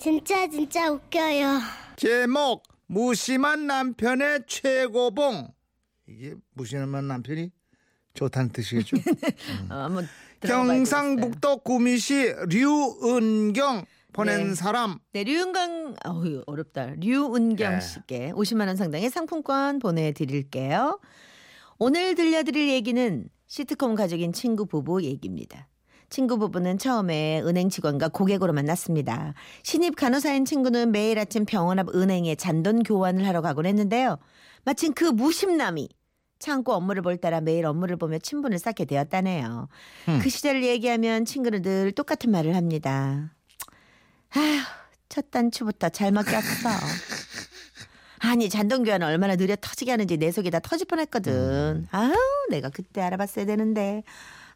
[0.00, 1.60] 진짜 진짜 웃겨요.
[1.96, 5.52] 제목 무심한 남편의 최고봉
[6.08, 7.50] 이게 무심한 남편이
[8.14, 8.96] 좋다는 뜻이겠죠?
[9.68, 9.88] 어,
[10.40, 13.84] 들어가 봐야 경상북도 구미시 류은경
[14.14, 14.54] 보낸 네.
[14.54, 16.94] 사람 네, 류은경 어휴, 어렵다.
[16.96, 17.80] 류은경 네.
[17.80, 20.98] 씨께 50만 원 상당의 상품권 보내 드릴게요.
[21.78, 25.68] 오늘 들려드릴 얘기는 시트콤 가족인 친구 부부 얘기입니다.
[26.10, 29.34] 친구 부부는 처음에 은행 직원과 고객으로 만났습니다.
[29.62, 34.18] 신입 간호사인 친구는 매일 아침 병원 앞 은행에 잔돈 교환을 하러 가곤 했는데요.
[34.64, 35.88] 마침 그 무심남이
[36.40, 39.68] 창고 업무를 볼 따라 매일 업무를 보며 친분을 쌓게 되었다네요.
[40.20, 43.34] 그 시절을 얘기하면 친구는 늘 똑같은 말을 합니다.
[44.34, 44.60] 아휴,
[45.08, 46.68] 첫 단추부터 잘 먹였어.
[48.18, 51.86] 아니 잔돈 교환을 얼마나 느려 터지게 하는지 내 속이 다 터질 뻔했거든.
[51.90, 52.14] 아우
[52.50, 54.02] 내가 그때 알아봤어야 되는데.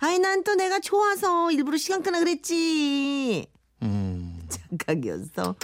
[0.04, 3.46] 아니 난또 내가 좋아서 일부러 시간 끄나 그랬지.
[3.82, 5.54] 음, 착각이었어.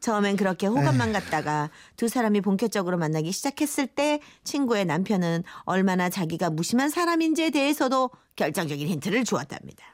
[0.00, 6.88] 처음엔 그렇게 호감만 갖다가 두 사람이 본격적으로 만나기 시작했을 때 친구의 남편은 얼마나 자기가 무심한
[6.88, 9.84] 사람인지에 대해서도 결정적인 힌트를 주었답니다.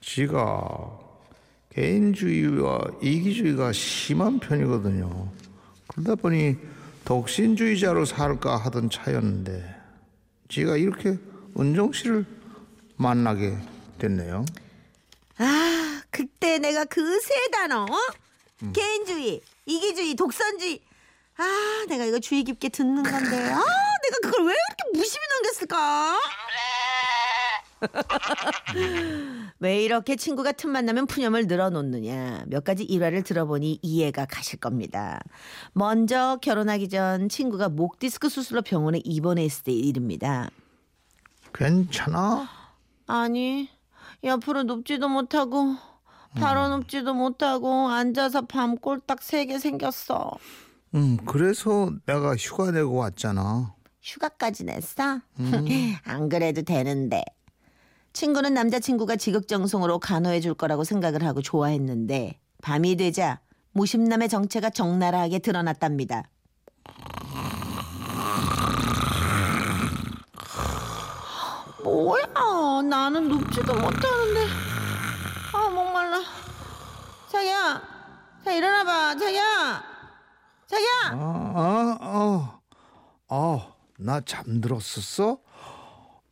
[0.00, 0.98] 지가
[1.70, 5.32] 개인주의와 이기주의가 심한 편이거든요.
[5.88, 6.56] 그러다 보니
[7.04, 9.74] 독신주의자로 살까 하던 차였는데
[10.48, 11.18] 지가 이렇게
[11.58, 12.24] 은정 씨를
[12.96, 13.56] 만나게
[13.98, 14.44] 됐네요.
[15.38, 17.96] 아, 그때 내가 그 세 단어, 어?
[18.72, 20.80] 개인주의, 이기주의, 독선주의.
[21.36, 23.36] 아, 내가 이거 주의 깊게 듣는 건데.
[23.50, 26.20] 아, 내가 그걸 왜 이렇게 무심히 넘겼을까?
[29.58, 32.44] 왜 이렇게 친구가 틈만 나면 푸념을 늘어놓느냐.
[32.46, 35.20] 몇 가지 일화를 들어보니 이해가 가실 겁니다.
[35.72, 40.50] 먼저 결혼하기 전 친구가 목 디스크 수술로 병원에 입원했을 때 일입니다.
[41.52, 42.48] 괜찮아?
[43.06, 43.68] 아니
[44.22, 45.76] 옆으로 눕지도 못하고
[46.34, 50.32] 바로 눕지도 못하고 앉아서 밤 꼴딱 세게 생겼어.
[50.94, 53.74] 음, 그래서 내가 휴가 내고 왔잖아.
[54.02, 55.20] 휴가까지 냈어?
[56.04, 57.22] 안 그래도 되는데.
[58.12, 63.40] 친구는 남자친구가 지극정성으로 간호해 줄 거라고 생각을 하고 좋아했는데 밤이 되자
[63.72, 66.22] 무심남의 정체가 적나라하게 드러났답니다
[71.82, 72.22] 뭐야
[73.04, 74.46] 나는 눕지도 못하는데
[75.52, 76.22] 아 목말라
[77.30, 77.82] 자기야
[78.42, 79.84] 자 일어나봐 자기야
[80.66, 81.18] 자기야 아,
[81.54, 82.60] 아, 어,
[83.28, 85.38] 아, 나 잠들었었어?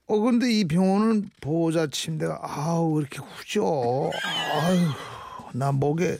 [0.06, 4.10] 어, 근데 이 병원은 보호자 침대가 아우 왜 이렇게 후져?
[4.25, 4.89] 아유,
[5.53, 6.16] 나 목에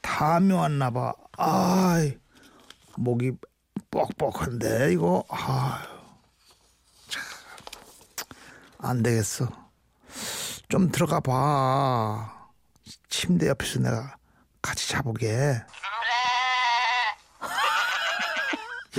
[0.00, 1.12] 담이 왔나 봐.
[1.36, 2.16] 아이,
[2.96, 3.32] 목이
[3.90, 5.88] 뻑뻑한데 이거 아유,
[7.08, 7.24] 참,
[8.78, 9.61] 안 되겠어.
[10.72, 12.48] 좀 들어가 봐.
[13.10, 14.16] 침대 옆에서 내가
[14.62, 15.28] 같이 자보게.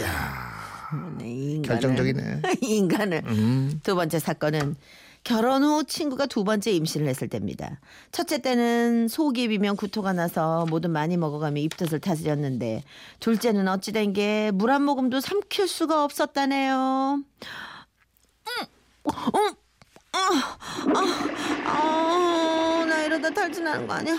[0.01, 0.53] 야,
[1.19, 2.41] 인간은- 결정적이네.
[2.62, 3.79] 이 인간을 음.
[3.81, 4.75] 두 번째 사건은
[5.23, 7.79] 결혼 후 친구가 두 번째 임신을 했을 때입니다.
[8.12, 12.83] 첫째 때는 속이 비면 구토가 나서 뭐든 많이 먹어가며 입덧을 다스렸는데
[13.19, 17.16] 둘째는 어찌된 게 물 한 모금도 삼킬 수가 없었다네요.
[17.16, 17.23] 음,
[19.07, 19.56] 음,
[20.16, 21.02] 아, 아,
[23.23, 24.17] 이러다 탈진하는 거 아니야?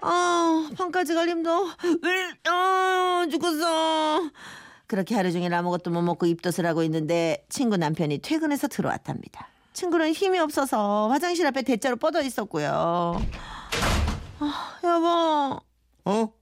[0.00, 1.68] 아, 방까지 갈 힘도,
[2.48, 4.30] 아, 죽었어.
[4.88, 9.46] 그렇게 하루 종일 아무것도 못 먹고 입덧을 하고 있는데 친구 남편이 퇴근해서 들어왔답니다.
[9.72, 13.20] 친구는 힘이 없어서 화장실 앞에 대자로 뻗어 있었고요.
[14.40, 15.60] 아, 여보,
[16.10, 16.32] 어?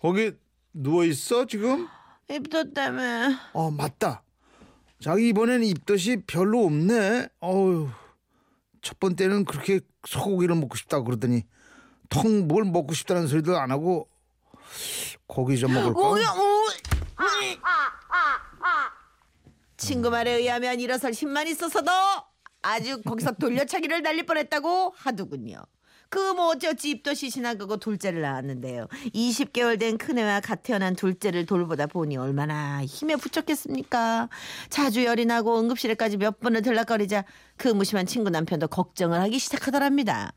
[0.00, 0.32] 거기
[0.72, 1.88] 누워 있어 지금?
[2.30, 3.34] 입덧 때문에.
[3.54, 4.22] 어 맞다.
[5.00, 7.28] 자기 이번에는 입덧이 별로 없네.
[7.40, 7.88] 어우
[8.88, 11.42] 첫 번째는 그렇게 소고기를 먹고 싶다 그러더니
[12.08, 14.08] 통 뭘 먹고 싶다는 소리도 안 하고
[15.26, 15.92] 고기 좀 먹을까?
[16.00, 16.38] 뭐야, 어.
[19.76, 21.90] 친구 말에 의하면 일어설 힘만 있어서도
[22.62, 25.62] 아주 거기서 돌려차기를 날릴 뻔했다고 하더군요.
[26.10, 28.86] 그 뭐 어찌어찌 입덧이 지나가고 둘째를 낳았는데요.
[29.12, 34.28] 20개월 된 큰애와 갓 태어난 둘째를 돌보다 보니 얼마나 힘에 부족했습니까?
[34.70, 37.24] 자주 열이 나고 응급실에까지 몇 번을 들락거리자
[37.56, 40.32] 그 무심한 친구 남편도 걱정을 하기 시작하더랍니다.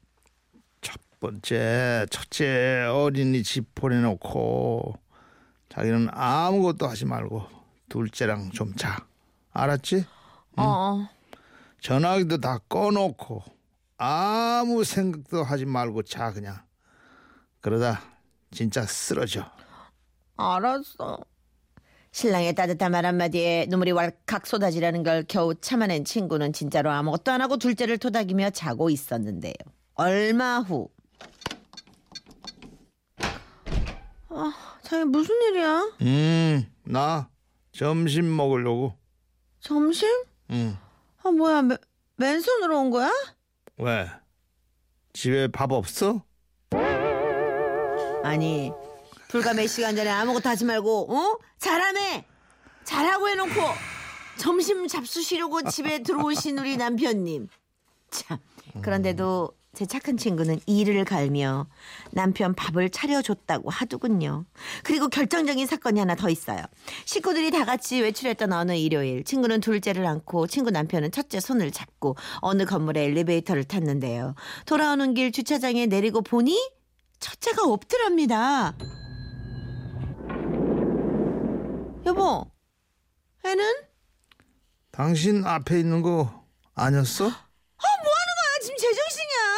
[0.82, 4.96] 첫 번째 첫째 어린이집 보내놓고
[5.70, 7.46] 자기는 아무것도 하지 말고
[7.90, 9.06] 둘째랑 좀 자.
[9.54, 10.06] 알았지?
[10.58, 11.08] 어,
[11.80, 13.44] 전화기도 다 꺼놓고
[14.04, 16.58] 아무 생각도 하지 말고 자 그냥
[17.60, 18.02] 그러다
[18.50, 19.46] 진짜 쓰러져
[20.38, 21.20] 알았어.
[22.12, 27.58] 신랑의 따뜻한 말 한마디에 눈물이 왈칵 쏟아지라는 걸 겨우 참아낸 친구는 진짜로 아무것도 안 하고
[27.58, 29.54] 둘째를 토닥이며 자고 있었는데요.
[29.94, 30.90] 얼마 후.
[34.82, 35.92] 자기 무슨 일이야?
[36.02, 37.30] 음, 나
[37.72, 38.98] 점심 먹으려고.
[39.60, 40.08] 점심?
[40.50, 40.76] 응.
[41.24, 41.78] 아 뭐야 맨,
[42.16, 43.12] 맨손으로 온 거야?
[43.82, 44.08] 왜?
[45.12, 46.24] 집에 밥 없어?
[48.24, 48.72] 아니
[49.28, 51.40] 불과 몇 시간 전에 아무것도 하지 말고 어?
[51.58, 52.24] 잘하네
[52.84, 53.50] 잘하고 해놓고
[54.38, 57.48] 점심 잡수시려고 집에 들어오신 우리 남편님
[58.12, 58.38] 참
[58.84, 61.66] 그런데도 제 착한 친구는 이를 갈며
[62.12, 64.44] 남편 밥을 차려줬다고 하더군요.
[64.84, 66.62] 그리고 결정적인 사건이 하나 더 있어요.
[67.06, 72.66] 식구들이 다 같이 외출했던 어느 일요일 친구는 둘째를 안고 친구 남편은 첫째 손을 잡고 어느
[72.66, 74.36] 건물의 엘리베이터를 탔는데요.
[74.66, 76.60] 돌아오는 길 주차장에 내리고 보니
[77.22, 78.76] 첫째가 없더랍니다.
[82.06, 82.46] 여보,
[83.46, 83.74] 애는?
[84.92, 86.44] 당신 앞에 있는 거
[86.74, 87.26] 아니었어?
[87.26, 88.60] 아, 뭐 하는 거야?
[88.64, 89.52] 지금 제정신이야.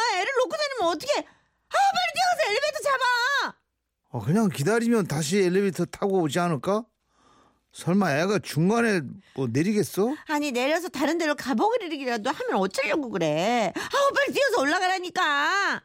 [0.84, 1.18] 다니면 어떡해.
[1.18, 3.56] 아, 빨리 뛰어가서 엘리베이터 잡아.
[4.10, 6.84] 어, 그냥 기다리면 다시 엘리베이터 타고 오지 않을까?
[7.72, 9.00] 설마 애가 중간에
[9.34, 10.14] 뭐 내리겠어?
[10.28, 13.72] 아니, 내려서 다른 데로 가보기라도 하면 어쩌려고 그래.
[13.74, 15.82] 아우, 빨리 뛰어서 올라가라니까.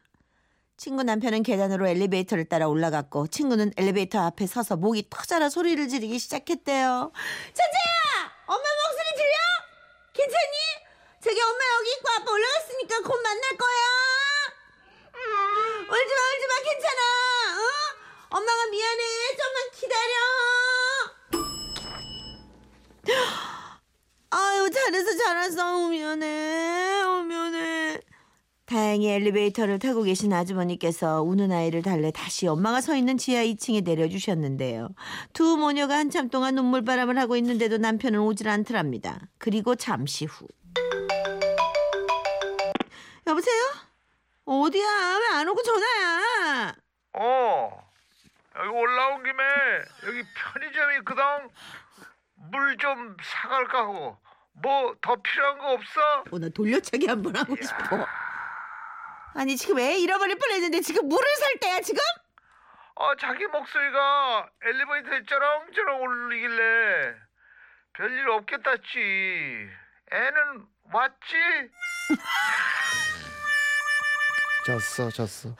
[0.76, 7.12] 친구 남편은 계단으로 엘리베이터를 따라 올라갔고 친구는 엘리베이터 앞에 서서 목이 터져라 소리를 지르기 시작했대요.
[7.12, 8.32] 천재야!
[8.46, 9.36] 엄마 목소리 들려?
[10.14, 10.56] 괜찮니?
[11.22, 14.29] 저기 엄마 여기 있고 아빠 올라갔으니까 곧 만날 거야.
[15.90, 17.00] 울지 마, 울지 마, 괜찮아.
[17.58, 17.62] 어?
[18.36, 19.02] 엄마가 미안해.
[19.38, 20.14] 좀만 기다려.
[24.30, 25.88] 아유, 잘해서 잘했어.
[25.88, 27.02] 미안해.
[27.02, 28.00] 어, 미안해.
[28.66, 34.90] 다행히 엘리베이터를 타고 계신 아주머니께서 우는 아이를 달래 다시 엄마가 서 있는 지하 2층에 내려주셨는데요.
[35.32, 39.22] 두 모녀가 한참 동안 눈물바람을 하고 있는데도 남편은 오질 않더랍니다.
[39.38, 40.46] 그리고 잠시 후.
[43.26, 43.89] 여보세요?
[44.52, 44.82] 어디야?
[45.20, 46.74] 왜 안 오고 전화야?
[47.12, 47.90] 어
[48.56, 49.44] 여기 올라온 김에
[50.08, 51.22] 여기 편의점 있거든
[52.50, 54.18] 물 좀 사갈까 하고
[54.54, 56.00] 뭐 더 필요한 거 없어?
[56.32, 58.04] 어, 나 돌려차기 한 번 하고 싶어.
[59.34, 62.02] 아니 지금 애 잃어버릴 뻔했는데 지금 물을 살 때야 지금?
[62.96, 67.14] 어 자기 목소리가 엘리베이터에 쩌렁쩌렁 울리길래
[67.92, 69.68] 별일 없겠다 했지
[70.10, 71.36] 애는 왔지?
[74.66, 75.54] 졌어 졌어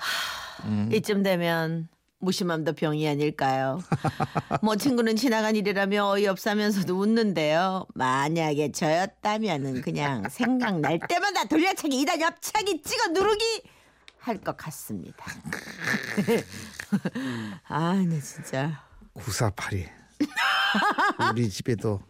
[0.92, 1.88] 이쯤 되면
[2.18, 3.80] 무심함도 병이 아닐까요?
[4.62, 7.86] 뭐 친구는 지나간 일이라며 어이없사면서도 웃는데요.
[7.94, 13.62] 만약에 저였다면은 그냥 생각날 때마다 돌려차기 이단 옆차기 찍어 누르기
[14.18, 15.24] 할 것 같습니다.
[17.68, 18.84] 아, 네 진짜.
[19.14, 19.88] 9482
[21.32, 22.02] 우리 집에도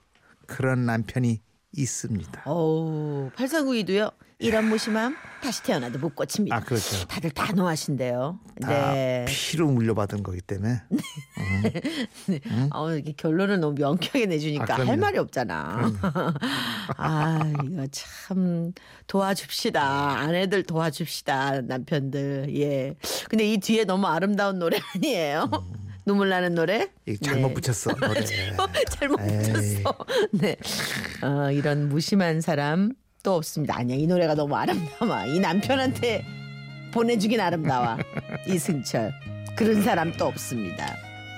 [0.47, 1.41] 그런 남편이
[1.73, 4.13] 있습니다 어우, 8492도요.
[4.41, 6.57] 이런 무심함 다시 태어나도 못 고칩니다.
[6.57, 8.41] 아 그렇죠 다들 단호하신데요.
[8.63, 9.27] 다 네.
[9.29, 10.81] 피로 물려받은 거기 때문에
[12.73, 14.87] 어, 이게 결론을 너무 명쾌하게 내주니까 아.
[14.87, 15.93] 할 말이 없잖아.
[16.97, 18.73] 아, 이거 참
[19.07, 19.83] 도와줍시다.
[20.19, 21.63] 아내들 도와줍시다.
[21.63, 22.55] 남편들.
[22.59, 22.95] 예.
[23.29, 25.51] 근데 이 뒤에 너무 아름다운 노래 아니에요?
[26.07, 26.89] 눈물 나는 노래?
[27.07, 27.55] 이 잘못 네.
[27.55, 29.39] 붙였어 노래 잘못 에이.
[29.83, 29.97] 붙였어.
[30.33, 30.57] 네.
[31.23, 33.77] 어, 이런 무심한 사람 또 없습니다.
[33.77, 33.97] 아니야.
[33.97, 35.27] 이 노래가 너무 아름다워.
[35.27, 36.25] 이 남편한테
[36.93, 37.97] 보내주긴 아름다워.
[38.49, 39.13] 이승철.
[39.57, 40.97] 그런 사람 또 없습니다.